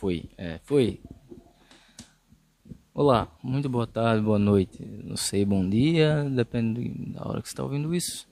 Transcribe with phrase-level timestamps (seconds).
[0.00, 0.30] foi.
[0.38, 0.98] É, foi.
[2.94, 4.82] Olá, muito boa tarde, boa noite.
[4.82, 8.26] Não sei, bom dia, depende da hora que você está ouvindo isso.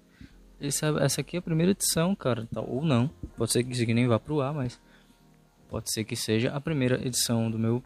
[0.58, 3.10] Esse, essa aqui é a primeira edição, cara, tá, ou não.
[3.36, 4.80] Pode ser que isso aqui nem vá pro ar, mas
[5.68, 7.82] pode ser que seja a primeira edição do meu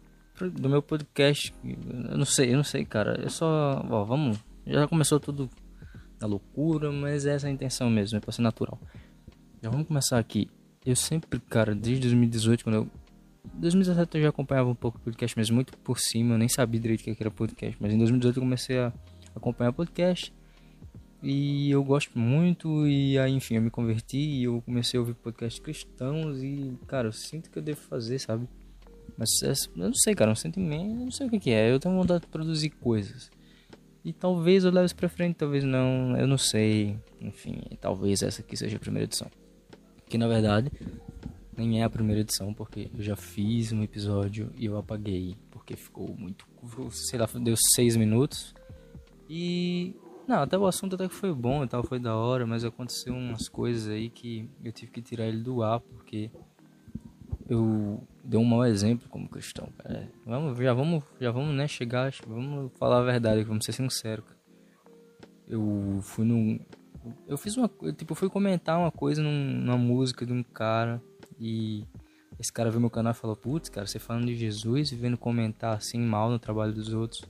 [0.53, 1.53] do meu podcast.
[1.61, 3.19] Eu não sei, eu não sei, cara.
[3.21, 5.49] Eu só, ó, vamos, já começou tudo
[6.21, 8.79] na loucura, mas essa é a intenção mesmo, é para ser natural.
[9.61, 10.49] Já vamos começar aqui.
[10.85, 13.02] Eu sempre, cara, desde 2018, quando eu
[13.53, 16.79] 2017 eu já acompanhava um pouco o podcast, mas muito por cima, eu nem sabia
[16.79, 18.93] direito o que era podcast, mas em 2018 eu comecei a
[19.35, 20.33] acompanhar podcast.
[21.21, 25.13] E eu gosto muito, e aí, enfim, eu me converti e eu comecei a ouvir
[25.13, 28.45] podcasts cristãos e, cara, eu sinto que eu devo fazer, sabe?
[29.17, 31.71] Mas eu não sei, cara, um sentimento, eu não sei o que, que é.
[31.71, 33.31] Eu tenho vontade de produzir coisas.
[34.03, 36.97] E talvez eu leve isso pra frente, talvez não, eu não sei.
[37.21, 39.29] Enfim, talvez essa aqui seja a primeira edição.
[40.09, 40.69] Que na verdade
[41.57, 45.75] nem é a primeira edição, porque eu já fiz um episódio e eu apaguei, porque
[45.75, 46.45] ficou muito.
[46.91, 48.53] Sei lá, deu seis minutos.
[49.29, 49.95] E.
[50.27, 53.13] Não, até o assunto até que foi bom e tal, foi da hora, mas aconteceu
[53.13, 56.31] umas coisas aí que eu tive que tirar ele do ar, porque
[57.49, 59.97] eu dei um mau exemplo como cristão, cara.
[59.99, 64.25] É, vamos, já vamos, já vamos, né, chegar, vamos falar a verdade, vamos ser sinceros.
[65.45, 66.57] Eu fui num
[67.27, 71.01] eu fiz uma, tipo, fui comentar uma coisa num, numa música de um cara
[71.39, 71.85] e
[72.39, 75.17] esse cara viu meu canal e falou: Putz, cara, você falando de Jesus e vendo
[75.17, 77.23] comentar assim mal no trabalho dos outros.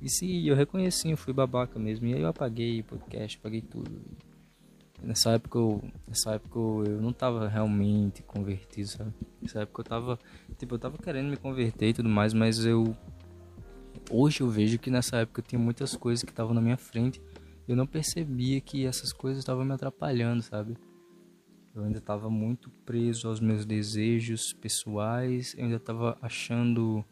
[0.00, 2.06] E se eu reconheci, eu fui babaca mesmo.
[2.06, 3.90] E aí eu apaguei o podcast, apaguei tudo.
[5.02, 9.12] Nessa época, eu, nessa época eu não tava realmente convertido, sabe?
[9.40, 10.18] Nessa época eu tava,
[10.58, 12.96] tipo, eu tava querendo me converter e tudo mais, mas eu
[14.10, 17.20] hoje eu vejo que nessa época tinha muitas coisas que estavam na minha frente.
[17.66, 20.76] Eu não percebia que essas coisas estavam me atrapalhando, sabe?
[21.76, 27.04] Eu ainda estava muito preso aos meus desejos pessoais, eu ainda estava achando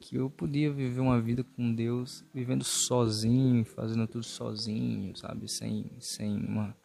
[0.00, 5.48] que eu podia viver uma vida com Deus vivendo sozinho, fazendo tudo sozinho, sabe?
[5.48, 6.76] Sem, sem uma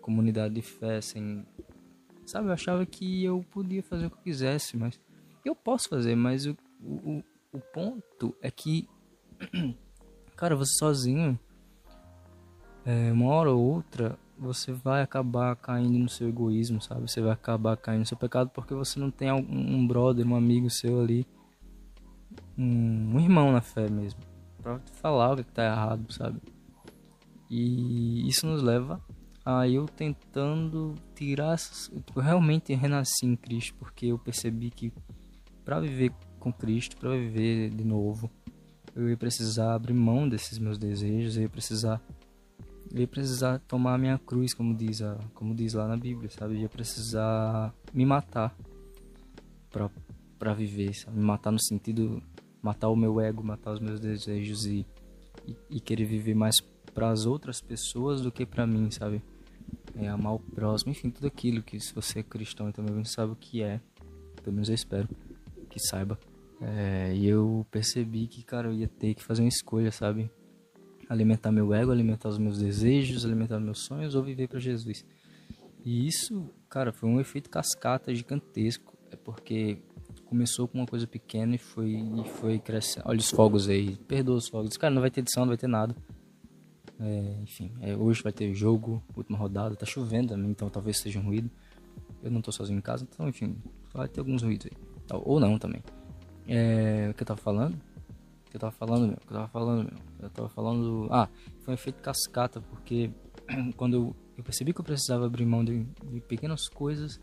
[0.00, 1.44] comunidade de fé, sem.
[2.24, 2.46] Sabe?
[2.46, 5.00] Eu achava que eu podia fazer o que eu quisesse, mas.
[5.44, 8.88] Eu posso fazer, mas o, o, o ponto é que.
[10.36, 11.36] Cara, você sozinho.
[12.84, 17.02] É, uma hora ou outra você vai acabar caindo no seu egoísmo, sabe?
[17.02, 20.68] Você vai acabar caindo no seu pecado porque você não tem um brother, um amigo
[20.68, 21.26] seu ali,
[22.58, 24.20] um, irmão na fé mesmo,
[24.60, 26.40] para te falar o que está errado, sabe?
[27.48, 29.00] E isso nos leva
[29.44, 31.90] a eu tentando tirar essas.
[32.14, 34.92] Eu realmente renasci em Cristo porque eu percebi que
[35.64, 38.30] para viver com Cristo, para viver de novo,
[38.94, 42.00] eu ia precisar abrir mão desses meus desejos, eu ia precisar
[43.00, 46.56] ia precisar tomar a minha cruz, como diz, a, como diz lá na Bíblia, sabe?
[46.56, 48.54] Eu ia precisar me matar
[49.70, 49.90] pra,
[50.38, 51.16] pra viver, sabe?
[51.16, 52.22] Me matar no sentido,
[52.60, 54.86] matar o meu ego, matar os meus desejos e,
[55.46, 56.60] e, e querer viver mais
[56.94, 59.22] para as outras pessoas do que para mim, sabe?
[59.96, 63.32] É amar o próximo, enfim, tudo aquilo que se você é cristão e também sabe
[63.32, 63.80] o que é,
[64.42, 65.08] pelo menos eu espero
[65.70, 66.18] que saiba.
[66.60, 70.30] É, e eu percebi que, cara, eu ia ter que fazer uma escolha, sabe?
[71.12, 75.04] Alimentar meu ego, alimentar os meus desejos, alimentar meus sonhos ou viver para Jesus.
[75.84, 78.96] E isso, cara, foi um efeito cascata gigantesco.
[79.10, 79.78] É porque
[80.24, 83.06] começou com uma coisa pequena e foi, e foi crescendo.
[83.06, 84.76] Olha os fogos aí, perdoa os fogos.
[84.78, 85.94] Cara, não vai ter edição, não vai ter nada.
[86.98, 89.76] É, enfim, é, hoje vai ter jogo, última rodada.
[89.76, 91.50] Tá chovendo também, então talvez seja um ruído.
[92.22, 93.58] Eu não tô sozinho em casa, então enfim,
[93.92, 95.18] vai ter alguns ruídos aí.
[95.24, 95.82] Ou não também.
[96.48, 97.76] É, o que eu tava falando?
[98.52, 99.16] Que eu tava falando, meu?
[99.16, 99.98] que eu tava falando, meu?
[100.20, 101.08] Eu tava falando.
[101.10, 101.28] Ah,
[101.60, 103.10] foi um efeito cascata, porque
[103.76, 107.18] quando eu, percebi que eu precisava abrir mão de, de, pequenas coisas,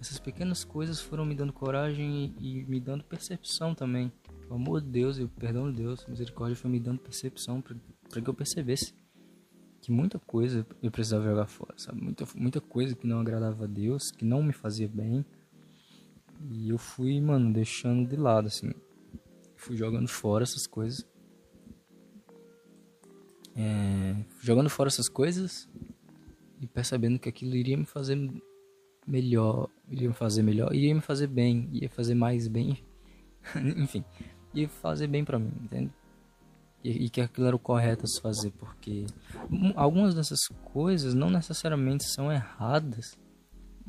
[0.00, 4.10] essas pequenas coisas foram me dando coragem e, e me dando percepção também.
[4.48, 8.22] O amor de Deus e o perdão de Deus, misericórdia foi me dando percepção para
[8.22, 8.94] que eu percebesse
[9.82, 12.00] que muita coisa eu precisava jogar fora, sabe?
[12.00, 15.24] Muita, muita coisa que não agradava a Deus, que não me fazia bem.
[16.50, 18.72] E eu fui, mano, deixando de lado, assim
[19.60, 21.06] fui jogando fora essas coisas.
[23.54, 25.68] É, jogando fora essas coisas
[26.60, 28.16] e percebendo que aquilo iria me fazer
[29.06, 32.82] melhor, iria me fazer melhor, iria me fazer bem, ia fazer mais bem,
[33.76, 34.04] enfim,
[34.54, 35.90] ia fazer bem para mim, entende?
[36.82, 39.04] E, e, que aquilo era o correto a se fazer, porque
[39.74, 40.38] algumas dessas
[40.72, 43.18] coisas não necessariamente são erradas,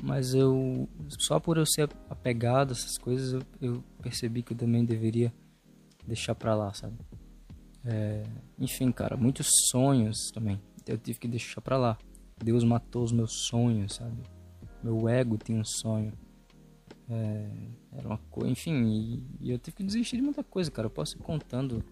[0.02, 0.88] mas eu
[1.20, 5.32] só por eu ser apegado a essas coisas eu, eu percebi que eu também deveria
[6.06, 6.96] deixar pra lá, sabe?
[7.84, 8.22] É,
[8.58, 10.60] enfim, cara, muitos sonhos também.
[10.86, 11.98] Eu tive que deixar pra lá.
[12.42, 14.22] Deus matou os meus sonhos, sabe?
[14.82, 16.12] Meu ego tinha um sonho.
[17.08, 17.50] É,
[17.92, 20.86] era uma coisa, enfim, e, e, eu tive que desistir de muita coisa, cara.
[20.86, 21.84] Eu posso ir contando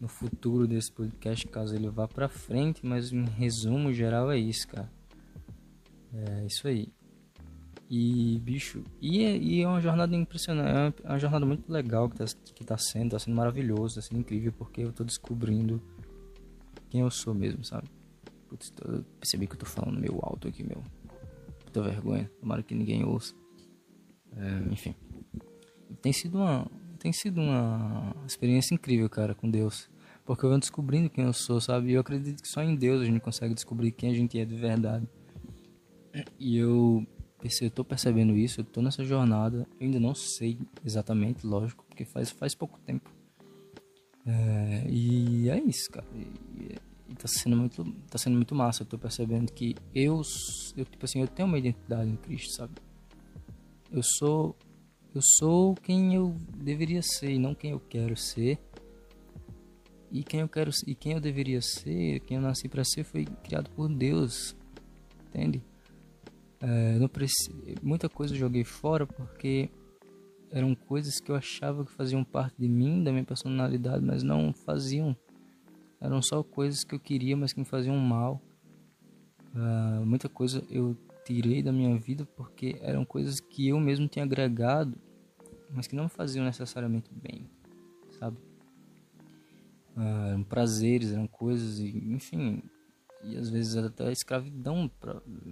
[0.00, 4.66] no futuro desse podcast caso ele vá pra frente, mas em resumo geral é isso,
[4.68, 4.90] cara.
[6.12, 6.88] É isso aí.
[7.90, 12.16] E, bicho, e é, e é uma jornada impressionante, é uma jornada muito legal que
[12.16, 15.80] tá, que tá sendo, tá sendo maravilhoso, tá sendo incrível, porque eu tô descobrindo
[16.90, 17.88] quem eu sou mesmo, sabe?
[18.46, 20.82] Putz, tô, percebi que eu tô falando meio alto aqui, meu.
[21.64, 23.34] Puta vergonha, tomara que ninguém ouça.
[24.36, 24.94] É, enfim.
[26.02, 29.88] Tem sido uma, tem sido uma experiência incrível, cara, com Deus.
[30.26, 31.90] Porque eu venho descobrindo quem eu sou, sabe?
[31.90, 34.44] E eu acredito que só em Deus a gente consegue descobrir quem a gente é
[34.44, 35.08] de verdade.
[36.38, 37.06] E eu,
[37.60, 39.66] eu tô percebendo isso, eu tô nessa jornada.
[39.78, 43.10] Eu ainda não sei exatamente, lógico, porque faz, faz pouco tempo.
[44.26, 46.06] É, e é isso, cara.
[46.14, 46.76] E,
[47.08, 48.82] e tá sendo muito tá sendo muito massa.
[48.82, 50.20] Eu tô percebendo que eu,
[50.76, 52.74] eu tipo assim, eu tenho uma identidade em Cristo, sabe?
[53.90, 54.56] Eu sou
[55.14, 58.58] eu sou quem eu deveria ser e não quem eu quero ser.
[60.10, 63.24] E quem eu quero e quem eu deveria ser, quem eu nasci para ser foi
[63.24, 64.56] criado por Deus.
[65.28, 65.62] Entende?
[66.60, 67.52] É, não preci...
[67.82, 69.70] muita coisa eu joguei fora porque
[70.50, 74.52] eram coisas que eu achava que faziam parte de mim, da minha personalidade, mas não
[74.52, 75.16] faziam.
[76.00, 78.40] Eram só coisas que eu queria, mas que me faziam mal.
[79.54, 84.24] Uh, muita coisa eu tirei da minha vida porque eram coisas que eu mesmo tinha
[84.24, 84.96] agregado,
[85.70, 87.48] mas que não me faziam necessariamente bem,
[88.18, 88.38] sabe?
[89.96, 92.62] Uh, eram prazeres, eram coisas, enfim,
[93.24, 94.90] e às vezes até escravidão,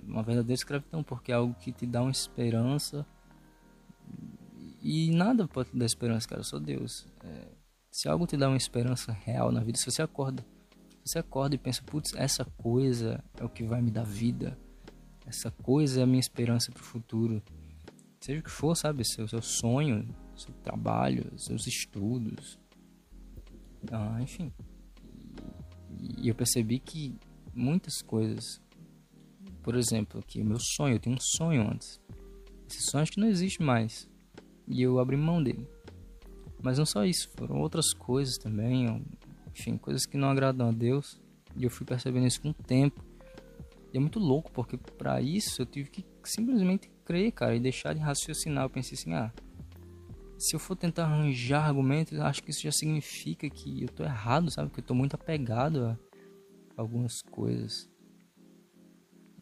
[0.04, 3.06] uma verdadeira escravidão, porque é algo que te dá uma esperança
[4.82, 7.06] e nada pode te dar esperança, cara, só Deus.
[7.24, 7.48] É,
[7.90, 10.46] se algo te dá uma esperança real na vida, se você acorda,
[11.04, 14.56] você acorda e pensa, putz, essa coisa é o que vai me dar vida,
[15.26, 17.42] essa coisa é a minha esperança para o futuro.
[18.20, 22.58] Seja o que for, sabe, seu, seu sonho, seu trabalho, seus estudos,
[23.90, 24.52] ah, enfim.
[26.18, 27.18] E eu percebi que
[27.56, 28.60] muitas coisas,
[29.62, 32.00] por exemplo, que meu sonho, eu tenho um sonho antes.
[32.68, 34.08] Esse sonho acho que não existe mais.
[34.68, 35.66] E eu abri mão dele.
[36.62, 39.04] Mas não só isso, foram outras coisas também,
[39.54, 41.20] enfim, coisas que não agradam a Deus.
[41.56, 43.04] E eu fui percebendo isso com o tempo.
[43.92, 47.94] E é muito louco, porque para isso eu tive que simplesmente crer, cara, e deixar
[47.94, 48.64] de raciocinar.
[48.64, 49.32] Eu pensei assim, ah,
[50.38, 54.50] se eu for tentar arranjar argumentos, acho que isso já significa que eu tô errado,
[54.50, 54.70] sabe?
[54.70, 55.98] Que eu tô muito apegado a
[56.76, 57.88] algumas coisas.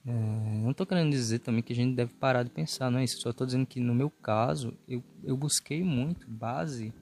[0.06, 3.04] É, não estou querendo dizer também que a gente deve parar de pensar, não é
[3.04, 3.20] isso.
[3.20, 6.92] Só estou dizendo que no meu caso, eu, eu busquei muito base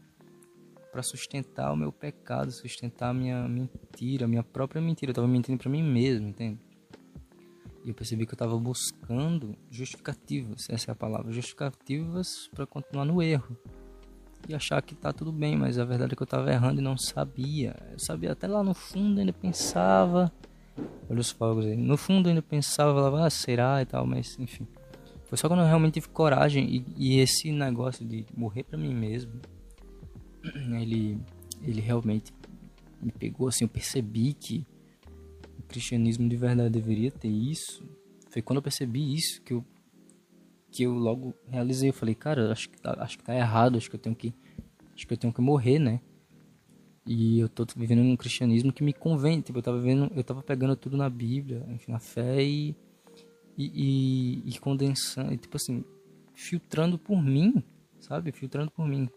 [0.92, 5.10] para sustentar o meu pecado, sustentar a minha mentira, a minha própria mentira.
[5.10, 6.60] Eu estava mentindo para mim mesmo, entende?
[7.84, 13.04] E eu percebi que eu estava buscando justificativas, essa é a palavra, justificativas para continuar
[13.04, 13.56] no erro.
[14.48, 16.84] E achar que tá tudo bem, mas a verdade é que eu estava errando e
[16.84, 17.76] não sabia.
[17.92, 20.32] Eu sabia até lá no fundo, ainda pensava
[21.08, 21.76] Olha os fogos aí.
[21.76, 24.66] No fundo ainda pensava, ah, será e tal, mas enfim.
[25.24, 28.94] Foi só quando eu realmente tive coragem e, e esse negócio de morrer para mim
[28.94, 29.32] mesmo,
[30.80, 31.18] ele,
[31.62, 32.32] ele realmente
[33.00, 33.64] me pegou assim.
[33.64, 34.66] Eu percebi que
[35.58, 37.84] o cristianismo de verdade deveria ter isso.
[38.30, 39.64] Foi quando eu percebi isso que eu,
[40.72, 41.90] que eu logo realizei.
[41.90, 44.34] Eu falei, cara, acho que tá, acho que tá errado, acho que eu tenho que,
[44.94, 46.00] acho que eu tenho que morrer, né?
[47.06, 49.40] E eu tô vivendo um cristianismo que me convém.
[49.40, 52.74] Tipo, eu tava vendo, eu tava pegando tudo na Bíblia, enfim, na fé e,
[53.58, 55.84] e, e, e condensando, e, tipo assim,
[56.34, 57.62] filtrando por mim,
[58.00, 58.32] sabe?
[58.32, 59.08] Filtrando por mim.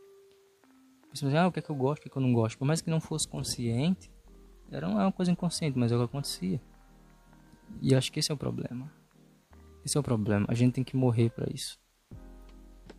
[1.09, 2.33] Pensando assim, ah, o que é que eu gosto, o que é que eu não
[2.33, 2.57] gosto.
[2.57, 4.11] Por mais que não fosse consciente,
[4.69, 6.59] era uma coisa inconsciente, mas é o que acontecia.
[7.81, 8.91] E acho que esse é o problema.
[9.85, 10.45] Esse é o problema.
[10.49, 11.77] A gente tem que morrer para isso.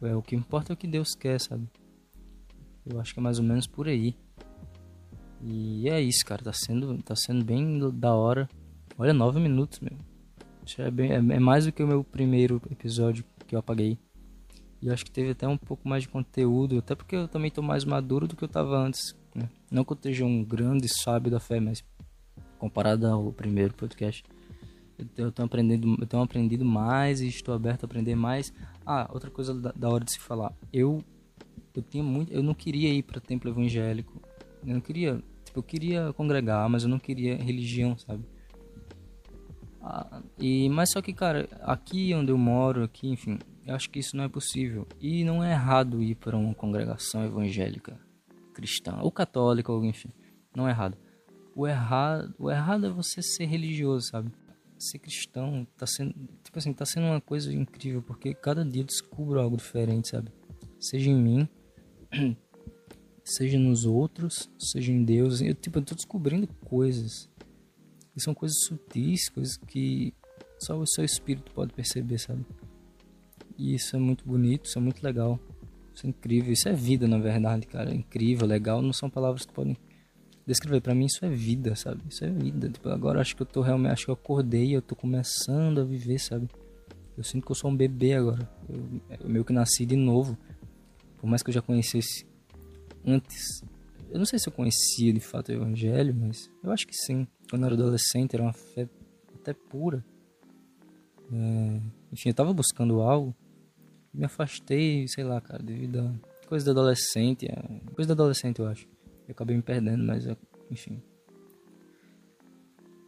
[0.00, 1.68] É, o que importa é o que Deus quer, sabe?
[2.84, 4.14] Eu acho que é mais ou menos por aí.
[5.42, 6.44] E é isso, cara.
[6.44, 8.48] Tá sendo, tá sendo bem da hora.
[8.96, 9.98] Olha, nove minutos, meu.
[10.78, 13.98] É, bem, é, é, mais do que o meu primeiro episódio que eu apaguei.
[14.80, 16.78] E acho que teve até um pouco mais de conteúdo.
[16.78, 19.16] Até porque eu também tô mais maduro do que eu tava antes.
[19.34, 19.48] Né?
[19.70, 21.82] Não que eu esteja um grande sábio da fé, mas
[22.58, 24.22] comparado ao primeiro podcast.
[24.98, 28.52] Eu tenho, aprendendo, eu tenho aprendido mais e estou aberto a aprender mais.
[28.84, 30.54] Ah, outra coisa da, da hora de se falar.
[30.72, 31.04] Eu
[31.76, 34.20] eu tinha muito, eu não queria ir para templo evangélico.
[34.66, 38.24] Eu não queria, tipo, eu queria congregar, mas eu não queria religião, sabe?
[39.82, 43.98] Ah, e mas só que, cara, aqui onde eu moro, aqui, enfim, eu acho que
[43.98, 44.86] isso não é possível.
[45.00, 48.00] E não é errado ir para uma congregação evangélica,
[48.54, 50.08] cristã ou católica, ou enfim,
[50.54, 50.96] não é errado.
[51.54, 54.32] O errado, o errado é você ser religioso, sabe?
[54.90, 56.14] Ser cristão, tá sendo,
[56.44, 60.30] tipo assim, tá sendo uma coisa incrível, porque cada dia eu descubro algo diferente, sabe?
[60.78, 61.48] Seja em mim,
[63.24, 65.40] seja nos outros, seja em Deus.
[65.40, 67.28] Eu, tipo, eu tô descobrindo coisas.
[68.14, 70.14] E são coisas sutis, coisas que
[70.58, 72.46] só o seu espírito pode perceber, sabe?
[73.58, 75.40] E isso é muito bonito, isso é muito legal.
[75.94, 77.94] Isso é incrível, isso é vida, na verdade, cara.
[77.94, 79.76] Incrível, legal, não são palavras que podem
[80.46, 80.80] descrever.
[80.80, 82.02] para mim isso é vida, sabe?
[82.08, 82.68] Isso é vida.
[82.68, 85.84] Tipo, agora acho que eu tô realmente, acho que eu acordei, eu tô começando a
[85.84, 86.48] viver, sabe?
[87.16, 88.48] Eu sinto que eu sou um bebê agora.
[88.68, 90.36] Eu, eu meio que nasci de novo.
[91.18, 92.26] Por mais que eu já conhecesse
[93.04, 93.62] antes.
[94.10, 97.26] Eu não sei se eu conhecia de fato o evangelho, mas eu acho que sim.
[97.50, 98.88] Quando eu era adolescente era uma fé
[99.34, 100.04] até pura.
[101.32, 101.80] É,
[102.12, 103.34] enfim, eu tava buscando algo.
[104.12, 107.46] Me afastei, sei lá, cara, devido a coisa da adolescente.
[107.46, 108.86] É, coisa da adolescente, eu acho.
[109.26, 110.24] Eu acabei me perdendo, mas
[110.70, 111.02] enfim.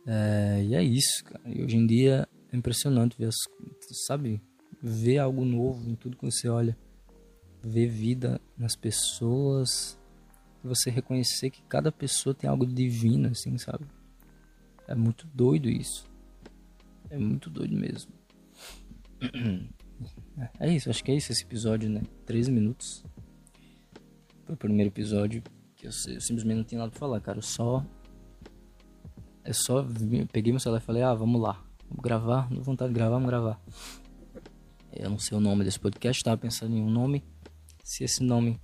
[0.06, 1.42] É, e é isso, cara.
[1.46, 3.37] E hoje em dia é impressionante ver, as,
[4.06, 4.40] sabe,
[4.82, 6.76] ver algo novo em tudo que você olha.
[7.62, 9.98] Ver vida nas pessoas.
[10.64, 13.87] Você reconhecer que cada pessoa tem algo divino, assim, sabe?
[14.87, 16.08] É muito doido isso.
[17.10, 18.12] É muito doido mesmo.
[20.60, 22.00] É isso, acho que é isso esse episódio, né?
[22.25, 23.04] 13 minutos.
[24.44, 25.42] Foi o primeiro episódio
[25.78, 27.38] que eu, eu, simplesmente não tinha nada pra falar, cara.
[27.38, 27.87] Eu só.
[29.44, 29.87] Eu só
[30.30, 31.64] peguei meu celular e falei, ah, vamos lá.
[31.88, 33.62] Vamos gravar, não vontade de gravar, vamos gravar.
[34.92, 37.25] Eu não sei o nome desse podcast, tava pensando em um nome.
[37.82, 38.61] Se esse nome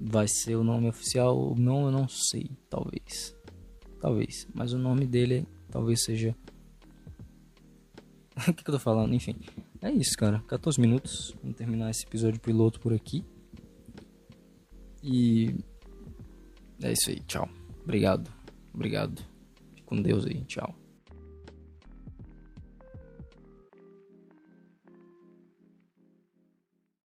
[0.00, 2.50] vai ser o nome oficial ou não, eu não sei.
[2.68, 3.34] Talvez.
[4.00, 4.46] Talvez.
[4.54, 6.36] Mas o nome dele talvez seja.
[8.46, 9.14] o que, que eu tô falando?
[9.14, 9.34] Enfim.
[9.82, 10.44] É isso, cara.
[10.46, 11.34] 14 minutos.
[11.42, 13.24] Vamos terminar esse episódio piloto por aqui.
[15.02, 15.56] E
[16.82, 17.48] é isso aí, tchau.
[17.82, 18.30] Obrigado.
[18.72, 19.22] Obrigado.
[19.74, 20.74] Fique com Deus aí, tchau.